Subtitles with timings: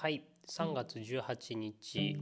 [0.00, 0.24] はい。
[0.48, 2.16] 3月18日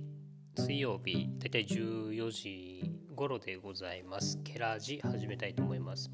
[0.57, 4.41] 水曜日だいたい14時頃でございます。
[4.43, 6.11] ケラジ始めたいと思います。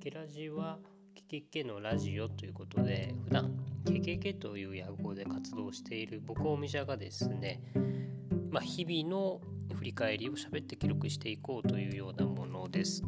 [0.00, 0.80] ケラジは
[1.14, 3.52] ケケケのラジオということで普段
[3.86, 7.62] ケケケという野号で活動している僕おみじゃがですね
[8.50, 9.40] まあ、日々の
[9.76, 13.04] 振り返りを喋って記録していこうというようなものです。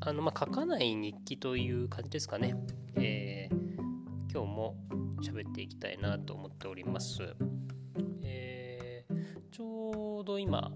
[0.00, 2.56] あのまあ書かない日記という感じですかね、
[2.96, 4.74] えー、今日も
[5.18, 7.34] 喋っていきたいなと思っております。
[8.22, 9.14] えー、
[9.50, 10.72] ちょうど今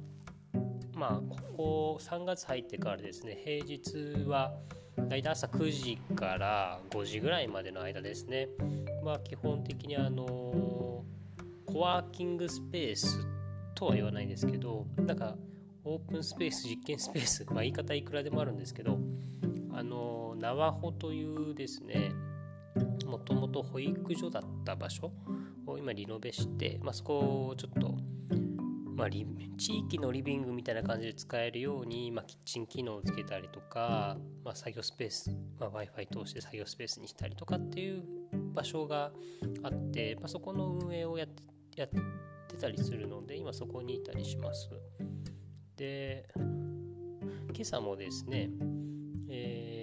[0.95, 4.53] まあここ3月入ってからですね平日は
[5.09, 8.49] 大体朝9時から5時ぐらいまでの間ですね
[9.05, 11.05] まあ基本的にあの
[11.67, 13.27] コワーキングスペース
[13.75, 15.37] とは言わないんですけどなんか
[15.85, 18.99] オープンスペース実験スペースまあ言い方いくらでもあるんですけど
[19.73, 22.13] あの縄穂というですね
[23.13, 25.13] もともと保育所だった場所
[25.67, 27.95] を今リノベして、まあ、そこをちょっと、
[28.97, 38.03] まあ、地域のリビングみたいな感じで使えるように、まあ、キッチン機能をつけたりとか、まあ、作業スペース、まあ、w i f i 通して作業スペースにしたりとかっていう
[38.55, 39.13] 場所が
[39.63, 41.43] あって、まあ、そこの運営をやって
[41.77, 41.89] やっ
[42.49, 44.71] てたりするので今そこにいたりします。
[45.77, 48.51] で今朝もですね、
[49.29, 49.82] えー、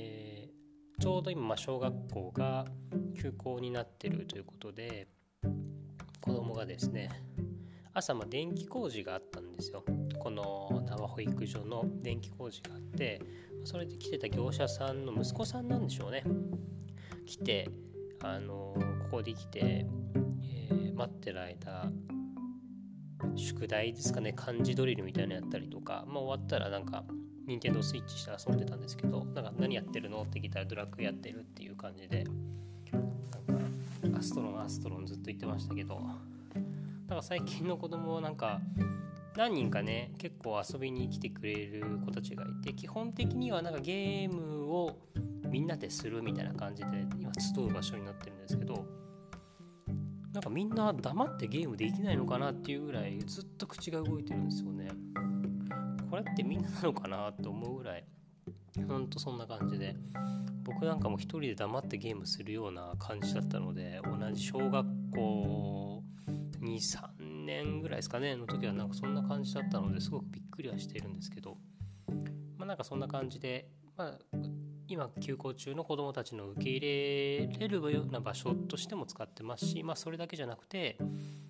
[1.00, 2.66] ちょうど今小学校が
[3.16, 5.08] 休校になってるということで
[6.20, 7.10] 子供がですね
[7.94, 9.84] 朝ま電気工事があったんですよ。
[10.20, 13.22] この縄保育所の電気工事があって
[13.64, 16.24] それで来てた業者さんの息子さんなんでしょうね。
[17.26, 17.70] 来て
[18.22, 21.90] あのここで来て、えー、待ってる間
[23.38, 27.06] 宿題ですかね漢字ドリルみたいなのやったりとか、まあ、終わったらなんか
[27.50, 32.26] 任天堂スイッチして遊んでたんですけどなんか何やってるのって聞いたらドラッグやってるっていう感じで
[34.16, 36.00] アストロンアストロンずっと言ってましたけど
[37.08, 38.62] だか最近の子供はなんか
[39.36, 45.00] 何人かね結構遊びに来てくれる子たちがいて基本的にはなんかゲームを
[45.48, 46.90] みんなでするみたいな感じで
[47.20, 48.86] 今集う場所になってるんですけど
[50.34, 54.90] なんかみんな黙ってゲームできないのかなっていうぐらいずっと口が動いてるんですよね。
[56.10, 58.04] これってみんななのかなと思うぐらい
[58.88, 59.96] ほんとそんな感じで。
[60.70, 66.04] 僕なんかも一人で黙ってゲームするような感じだったので同じ小学校
[66.62, 71.58] 23年ぐらいですかねの時はなんかそんな感じだったのですごくびっくりはしているんですけど。
[72.58, 74.20] まあなんかそんな感じで、まあ、
[74.88, 80.98] 今休校中の子どもたちの受け入れれるような場所としても使ってますし、まあ、それだけじゃなくて、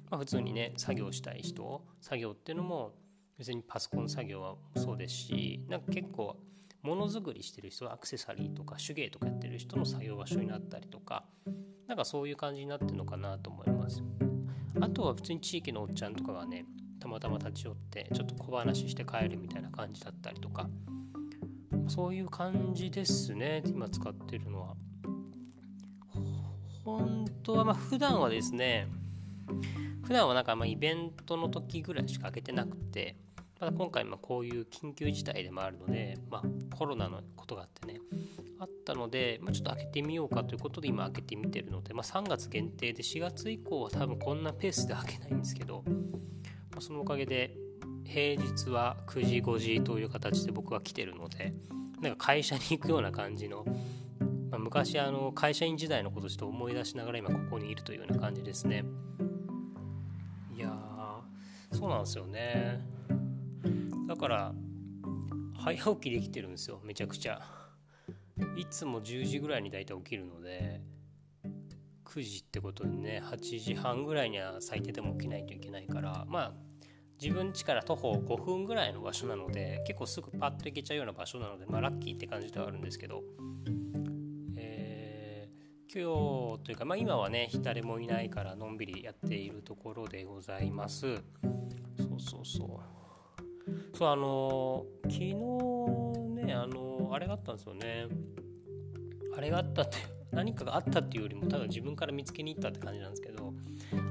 [0.09, 2.93] まあ、普通にね作業したい人作業っていうのも
[3.39, 6.35] 別にパソコン作業はそうですしなんか結構
[6.83, 11.23] ものづくりしてる人はアクセサリーとか手芸とかやってる人の作業場所になったりとか
[11.87, 14.03] なんかそういう感じになってるのかなと思います。
[14.79, 16.65] あとは普通に地域のおっちゃんとかがね
[16.99, 20.69] たまたま立ち寄ってちょっと小話して帰るみたいな感じだったりとか
[21.87, 24.75] そういう感じですね今使ってるのは。
[26.83, 28.87] 本当はまあ普段はですね
[30.03, 33.15] 普段はなんかまイベントの時ぐらいしか開けてなくて
[33.59, 37.99] ただ今回まこういう緊急事態でもあるので、まあ、コロナのことがあってね
[38.57, 45.83] あったので、まあ、ちょっと開けてみようかということで今開けてみてるので、まあ、3月限定で4月以降は多分こんなペースで開けないんですけど、
[46.71, 47.55] まあ、そのおかげで
[48.05, 51.53] 平日は9時5時という形で僕は来てるので
[52.01, 53.65] なんか会社に行くような感じの、
[54.51, 58.85] まあ、昔あの会社員時代のことちょっと思い出しながら今ここにいるというような感じですね。
[60.55, 60.73] いや
[61.73, 62.98] そうなんですよね。
[64.09, 64.51] だから
[65.55, 67.39] 早起きできてるんですよめちゃくちゃ。
[68.55, 70.81] いつも10時ぐらいに大体起きるので
[72.05, 76.53] 9時ってことでね8時半ぐらいには最低でも起きないといけないからまあ
[77.21, 83.21] 自分家から徒歩5分ぐらいの場所なので結構すぐパッと行けちゃうような場所なのでまあラッキーって感じではあるんですけど。
[84.57, 91.17] えー、今日というかまあ今はね誰もいないからのんびりやっているところでございます。
[91.95, 92.98] そうそうそう。
[93.99, 95.33] そうあの昨日
[96.45, 98.07] ねあのあれがあったんですよね。
[99.35, 99.97] あれがあったって
[100.31, 103.53] 何かがあったっていうよりもただ自分から見つけに行ったって感じなんですけど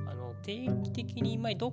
[0.06, 1.72] あの定期的に前どっ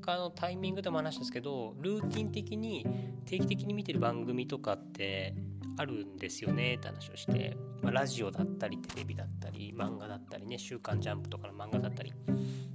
[0.00, 2.84] かのタイミングでも話したんですけどルーティン的に
[3.26, 5.36] 定期的に見てる番組とかって
[5.76, 12.12] あるんですよねって話をして、まあ、ラジオだったりテレビだったり漫画だったりね「週刊ジャンプ」とかの漫画だったり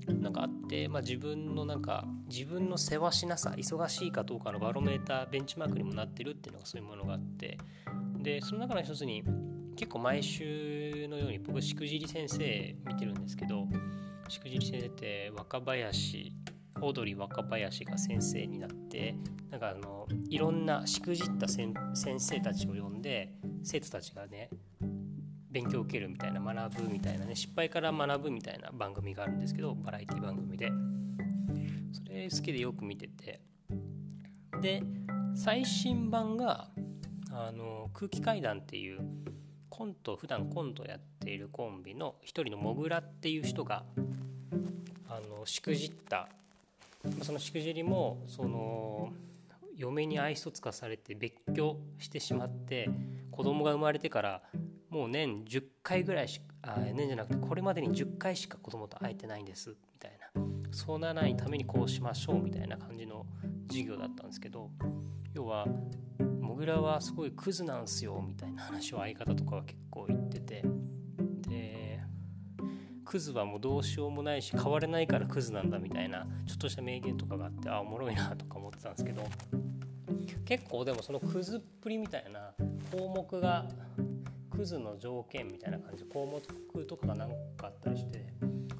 [0.07, 7.57] なんかあって、まあ、自分のなんか自分の世話しなさ忙しいかどうかのバロメーターベンチマークにもなってるっていうのがそういうものがあって
[8.19, 9.23] でその中の一つに
[9.75, 13.67] 結構毎週のように僕しくじり先生見てるんですけど
[14.27, 16.33] しくじり先生って若林
[16.81, 19.15] オードリー若林が先生になって
[19.49, 21.73] なんかあのいろんなしくじった先
[22.19, 23.33] 生たちを呼んで
[23.63, 24.49] 生徒たちがね
[25.49, 30.71] 勉強を受けるみたいな学ぶみたいなね失敗から学ぶみたいな番組があるんですけどバラエティ番組で。
[31.91, 33.41] それ好きでよく見てて。
[34.61, 34.83] で
[35.35, 36.69] 最新版が
[37.31, 39.01] あの空気階段っていう
[39.69, 43.83] コント普段コントやっているコンビの一人のモグラっていう人が
[45.07, 46.29] あのしくじった
[47.21, 49.11] そのしくじりもその
[49.75, 52.89] 嫁に愛想つかされて別居してしまって
[53.31, 54.41] 子供が生まれてから
[54.89, 60.41] もう年10回ぐらいしかあ年じゃなくてこれまでに10回しか子供と会えてないんですみたいな。
[60.71, 63.25] そうならないためにこうしましょうみたいな感じの
[63.69, 64.69] 授業だったんですけど
[65.33, 65.65] 要は
[66.41, 70.63] モグラはすごいクズなんすよみたいな話を相方とかは結構言ってて。
[73.07, 79.23] クズはもうどうしようもないし変われないからクズなんだみたいなちょっとした名言とかがあってあおもろいなとか思ってたんですけど
[80.43, 82.51] 結構でもそのクズっぷりみたいな
[82.91, 83.65] 項目が
[84.51, 88.25] クズの条件みたいな感じ項目とかが何かあったりして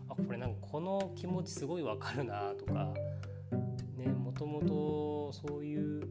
[0.09, 2.93] あこれなんかこの気持ちすごいわかるなとか
[3.95, 6.01] ねもともとそういう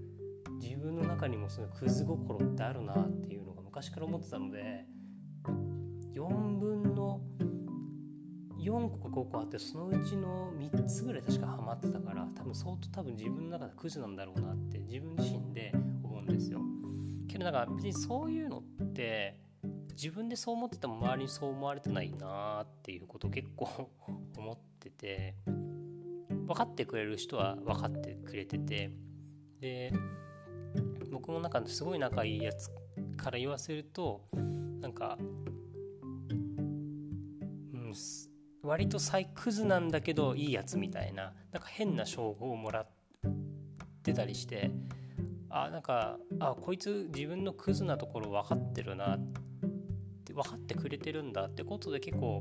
[0.58, 4.86] 自分の中にもそのクズ心ってあるなっていうのが昔から思ってたので
[6.14, 6.85] 4分
[8.66, 15.72] 4個か5個あってそのうちの3つぐらい確かハマってたから多分相当多分自分の中でクズなんだろうなって自分自身で
[16.02, 16.60] 思うんですよ。
[17.28, 19.38] けどなんか別にそういうのって
[19.92, 23.90] 自分でそう思ってても周りにそう思われてないなっていうことを結構
[24.36, 28.90] 思ってて分かってくれる人は分かってくれてて
[29.60, 29.92] で
[31.10, 32.68] 僕もなんかすごい仲いいやつ
[33.16, 34.28] から言わせると
[34.80, 35.22] なんか、う
[37.90, 37.92] ん、
[38.66, 42.88] 割と最クズなんだけどいいやつみたいななんか変な称号をもらっ
[44.02, 44.70] てたりして
[45.48, 49.20] あなんかあこいつ自分のクズなところ分かってるなっ
[50.24, 52.38] て分かってくれてるんだってことで結構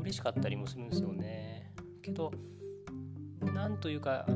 [0.00, 1.72] 嬉しかったりもするんですよね。
[2.02, 2.32] けど
[3.54, 4.26] なんというか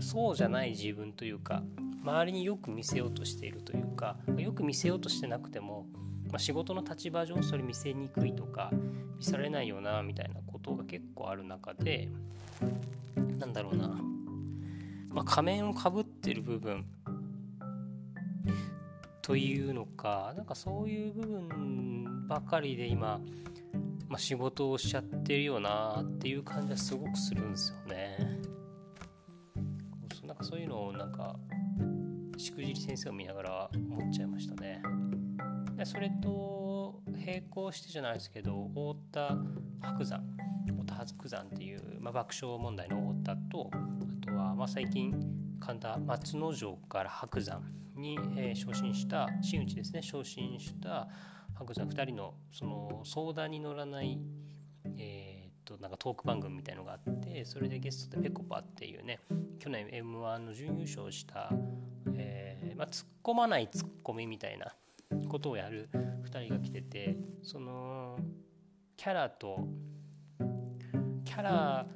[0.00, 1.62] そうじゃない自分というか
[2.02, 5.86] 周りによく見せようとしているというかよく見せようとしてなくても、
[6.34, 8.72] まあ、仕事の立場上それ見せにくいとか
[9.16, 12.08] 見されないよなみたいなことが結構ある中で
[13.38, 13.86] なんだろうな、
[15.10, 16.86] まあ、仮面をかぶってる部分
[19.22, 23.20] というのかなんかそういう部分ばかりで今、
[24.08, 28.40] まあ、仕事をしちゃってるよなっていう感じはすごくするんですよね。
[30.26, 31.36] なんかそういうのをなんか
[32.36, 34.82] しくじり先生を見ながら思っちゃいましたね。
[35.84, 39.36] でそれと並行してじゃないですけど太田
[39.82, 40.24] 白山
[40.66, 45.14] 太田白山っていう、まあ、爆笑問題の太田とあとはまあ最近
[45.60, 47.62] 神田松之丞から白山
[47.96, 51.06] に、えー、昇進した真打ちですね昇進した
[51.54, 54.18] 白山2人のその相談に乗らない
[54.96, 59.20] えー、となんかトーク番組みたいのがあってそれでゲストでぺこぱっていうね
[59.58, 61.50] 去年 m 1の準優勝した
[62.16, 64.74] えー、まあ、突っ込まないツッコミみたいな
[65.28, 65.88] ことをやる
[66.24, 68.18] 2人が来ててその
[68.96, 69.66] キャラと
[71.24, 71.86] キャラ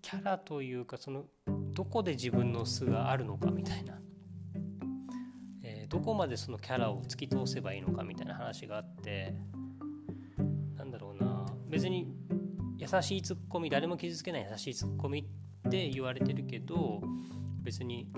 [0.00, 1.24] キャラというかその
[1.72, 3.94] どこで自分の素があるのかみたいな、
[5.62, 9.34] えー、どこまでそのキャラを突き通せばいいのかみたいな話があって
[10.76, 11.46] なんだろうな。
[11.68, 12.12] 別に
[12.76, 15.20] 優しいツッコミ誰も傷つけない優しいツッコミ
[15.66, 17.00] って言われてるけど
[17.62, 18.10] 別に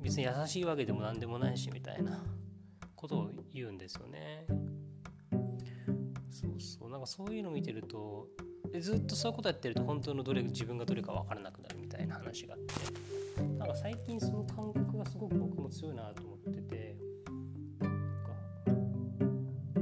[0.00, 2.24] 別に優しいわけでも何でもないしみたいな。
[3.00, 4.44] ことを言うんですよね。
[6.30, 8.28] そうそうなんかそういうのを見てると
[8.70, 16.96] でずっとそういうことやってると本当のどれ自分がどれか分からなくなるみたいな話があってなんか最近その感覚がすごく僕も強いなと思ってて
[17.80, 18.34] なんか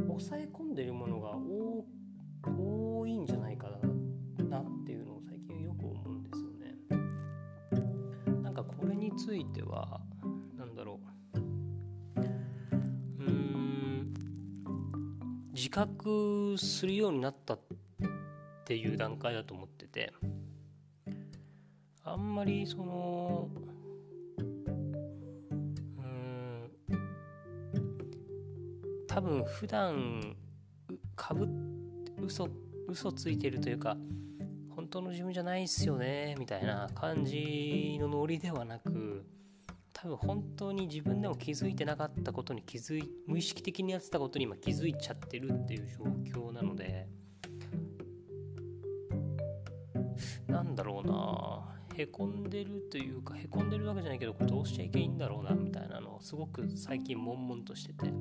[0.06, 3.80] 抑え込んでるものが多いんじゃないかなっ
[4.87, 6.76] ていうのを最近よく思うんですよね。
[8.42, 10.00] なんかこれについては
[15.58, 17.60] 自覚するようになったっ
[18.64, 20.12] ていう段階だと思ってて
[22.04, 23.48] あんまりその
[24.38, 26.70] うん
[29.08, 30.36] 多分普段
[31.16, 31.48] かぶ
[32.22, 32.48] 嘘
[32.86, 33.96] 嘘ついてるというか
[34.76, 38.88] 本当の自分じゃないっすよねみたいな感じのノリではなく
[40.08, 46.04] 分本当に自分でも気づいてなかったことに気づい無意識的にやってたことに今気づいちゃってるっていう状
[46.40, 47.08] 況なので
[50.46, 58.12] なんだろうなへこんでるというかへこんでるわけじゃないけどどうしちゃいけないんだろうなみたいなのをすごく最近悶々としてて。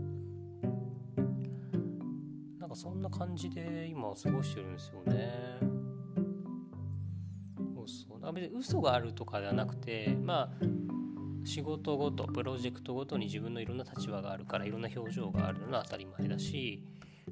[2.68, 5.58] なんかそんな感じで今過ごしてるんですよね。
[7.74, 8.34] そうそう。
[8.34, 10.97] 別に嘘があるとかではなくてまあ
[11.48, 16.84] 仕事ごとプロジェクトごとに自分のいろんな立場があるからいろんな表情があるのは当たり前だし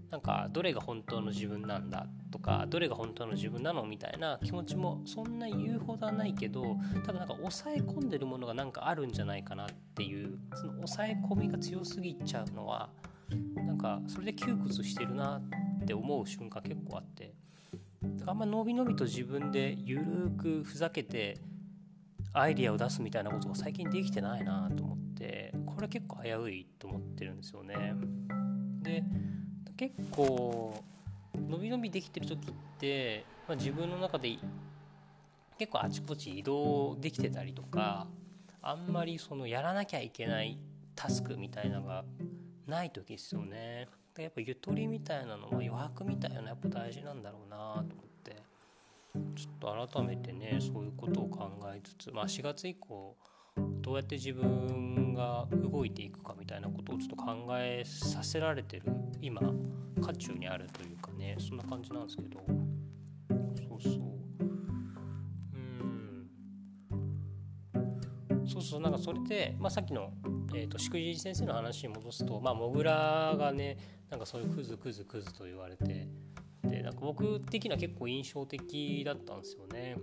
[0.09, 12.89] なんかどれが本当の自分なんだとかどれが本当の自分なのみたいな気持ちもそんな言うほどはないけど多分なんか抑え込んでるものがなんかあるんじゃないかなっていうその抑え込みが強すぎちゃうのは
[13.55, 15.41] なんかそれで窮屈してるな
[15.81, 17.33] って思う瞬間結構あって
[18.01, 21.37] だからあんま伸び伸びと自分でゆるくふざけて
[22.37, 27.93] アイディアを出すみたいなことが最近できてないなと思ってこれ結構危ういと思ってるんですよね。
[28.81, 29.03] で
[29.77, 30.83] 結構
[31.33, 34.37] 伸び伸びできてる時って、まあ、自分の中で
[35.57, 38.07] 結構あちこち移動できてたりとか
[38.61, 40.59] あんまりそのやらなきゃいけない
[40.95, 42.03] タスクみたいなのが
[42.67, 43.87] ない時ですよね。
[44.17, 48.14] やっぱゆとりみたいなのは余白みたいなのやっぱ大事なんだろうなと思って
[49.35, 53.17] ちょっと改めてねそういうことを考えつつ、まあ、4月以降
[53.81, 58.83] どうやって自分が動いていくかみたいなことをちょっと考えさせられてる
[59.21, 59.41] 今
[60.01, 62.65] 渦中にあるというかねそんな感じなんですけど。
[63.29, 63.93] そうそう。
[65.53, 65.57] う
[68.37, 68.47] ん。
[68.47, 68.81] そうそう。
[68.81, 70.13] なんかそれで、まあ、さっきの、
[70.53, 73.77] えーと、しくじり先生の話に戻すとまあモグラがね
[74.09, 76.07] なんかそういうクズクズクズと言われて
[76.69, 79.97] でなんか僕的には結構印象的だったんですよね。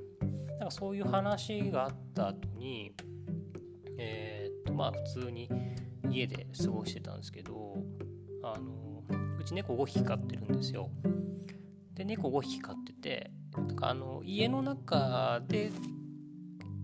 [0.59, 2.95] なんかそういう話があった後に
[3.99, 5.49] えー、っとまあ普通に
[6.11, 7.76] 家で過ごしてたんですけど
[8.42, 9.02] あの
[9.40, 10.90] うち猫5匹飼ってるんですよ。
[11.95, 15.71] で猫5匹飼っててなんかあの家の中で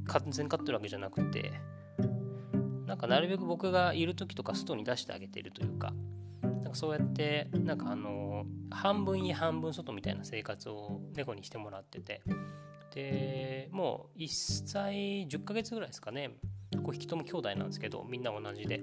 [0.06, 1.52] 完全飼ってるわけじゃなくて
[2.86, 5.92] なんかなるべく僕がいる時とか外に出してあげてるというか
[6.62, 12.22] なんかそうやってなんかあの半分家半分外みたいな生活を猫にしてもらってて。
[12.94, 16.36] でもう1歳10ヶ月ぐらいですかね。
[16.72, 18.82] 5匹とも兄弟なんですけどみんな同じで。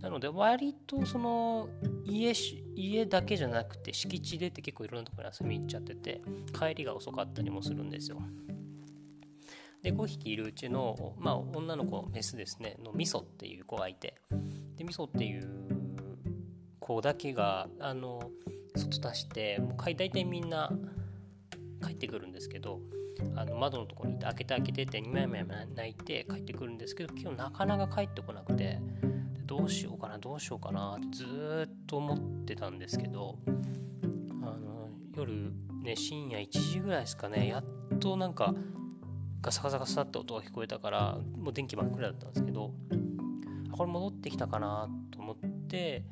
[0.00, 1.68] なので割とその
[2.04, 2.32] 家
[2.74, 6.22] 家だけじゃなくて敷地でって結構いろんなところに遊びに行っちゃってて
[6.58, 8.18] 帰りが遅かったりもするんですよ。
[9.82, 12.76] で5匹いるうちの、まあ、女の子メスですね。
[12.82, 14.14] のミソっていう子がいて。
[14.76, 15.79] でミソっていう
[16.94, 18.30] 子だけがあの
[18.74, 20.72] 外出してもう大体みんな
[21.84, 22.80] 帰ってくるんですけど
[23.36, 25.44] あの窓のところにいて開けて開けてってにまやまや
[25.76, 28.80] 泣いて帰ってくるんですけど今日なかなか帰ってこなくて
[29.46, 33.38] どうしようかなどうしようかなってずっと思ってたんですけど
[34.42, 38.54] あの夜ね深夜1時ぐらいですかねやっとなんか
[39.40, 42.72] ガサガサガサって音が聞こえたからもう電気真っ暗だったんですけど
[43.72, 45.36] これ戻ってきたかなと思っ
[45.68, 46.04] て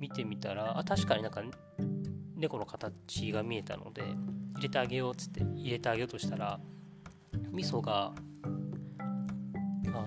[0.00, 1.42] 見てみたらあ確かになんか
[2.36, 4.02] 猫の形が見えたので
[4.54, 6.58] 入れてあげようっつって入れてあげようとしたら
[7.52, 8.12] 味噌が
[9.88, 10.06] あの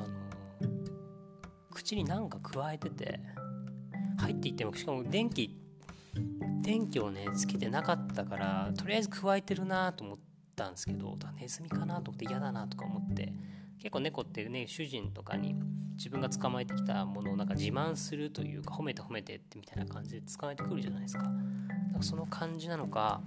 [1.72, 3.20] 口に何か加えてて
[4.18, 5.56] 入っていってもしかも電気
[6.62, 10.18] 電気をねつけてなかったからとりあえず加えてるなと思っ
[10.56, 13.34] たんですけどネズミかなと思って嫌だなとか思って
[13.84, 15.56] 結構猫ってね主人とかに
[15.98, 21.24] 自分が捕まえてきたものをなんか自慢するというか褒めて褒めてってみたいな感じで捕まえてくるじゃないですか。
[21.24, 23.22] なんかその感じなのか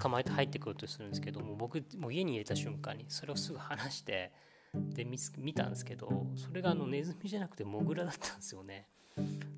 [0.00, 4.32] 捕まえて入ってくるとするんですけども僕もう家に入れた瞬間にそれをすぐ離して
[4.74, 8.86] で見たんですけどそれがあのネズミじゃなくてモグラだったんですよね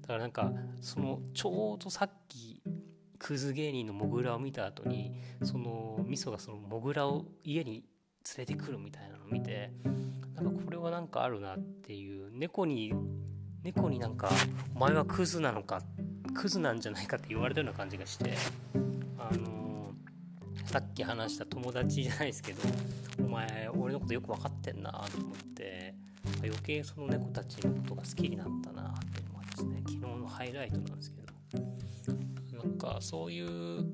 [0.01, 2.63] だからなんかそのちょうどさっき
[3.19, 5.13] クズ芸人のモグラを見た後に
[5.43, 7.85] その味噌がそのモグラを家に連
[8.39, 9.71] れてくるみたいなのを見て
[10.35, 12.93] なんかこれはなんかあるなっていう猫に
[13.63, 14.31] 猫になんか
[14.75, 15.83] 「お前はクズなのか
[16.35, 18.35] クズなんじゃないか」って言われたような感じがして
[19.19, 19.93] あの
[20.67, 22.61] さっき話した友達じゃないですけど
[23.19, 25.95] お前俺のことよく分かってんなと思って
[26.43, 29.83] 余計その猫たちのことが好きになったなっていうのがですね。
[29.87, 31.33] 昨日のハイライトなんですけど。
[32.57, 33.87] なんかそういう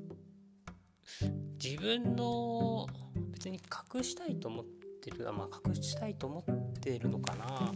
[1.61, 2.87] 自分の
[3.31, 3.59] 別に
[3.95, 4.78] 隠したいと思って
[5.09, 7.73] るまあ隠したいと思ってるのかな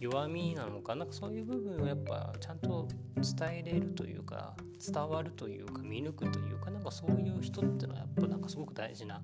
[0.00, 9.20] 弱みなのかなんかそういう部分をやっぱちゃんと伝えれるというか伝わるというか見抜くというかなんかそういう人ってのはやっぱなんかすごく大事な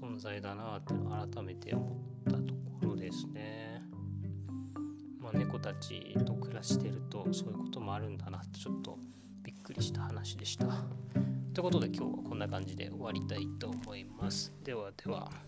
[0.00, 1.96] 存在だなっていうのを改めて思
[2.28, 3.82] ったところですね。
[5.20, 8.98] まあ、猫たちと暮らしてるとそういうこともあるんだなってちょっと
[9.42, 10.66] びっくりした話でした。
[11.54, 14.52] ということで今日はこんな感じで終わりたいと思います。
[14.64, 15.47] ではでは。